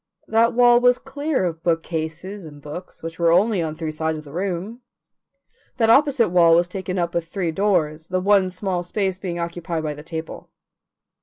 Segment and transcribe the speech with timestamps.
[0.27, 4.23] That wall was clear of bookcases and books, which were only on three sides of
[4.23, 4.81] the room.
[5.77, 9.83] That opposite wall was taken up with three doors, the one small space being occupied
[9.83, 10.49] by the table.